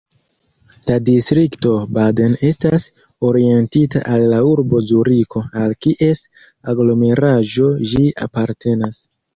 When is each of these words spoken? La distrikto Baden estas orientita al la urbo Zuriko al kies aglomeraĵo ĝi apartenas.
La 0.89 0.95
distrikto 1.09 1.73
Baden 1.97 2.33
estas 2.49 2.87
orientita 3.29 4.03
al 4.15 4.27
la 4.35 4.41
urbo 4.55 4.83
Zuriko 4.89 5.45
al 5.67 5.79
kies 5.87 6.27
aglomeraĵo 6.75 7.73
ĝi 7.95 8.07
apartenas. 8.31 9.05